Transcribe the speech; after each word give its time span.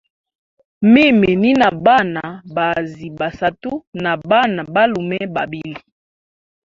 Mimi 0.81 1.35
ni 1.35 1.53
na 1.53 1.71
Bana 1.71 2.23
bazi 2.55 3.07
ba 3.19 3.29
satu 3.39 3.71
na 4.03 4.11
Bana 4.29 4.61
balume 4.73 5.19
babili. 5.35 5.79